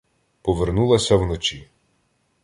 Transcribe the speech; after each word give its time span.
Повернулася 0.41 1.15
вночі. 1.15 1.67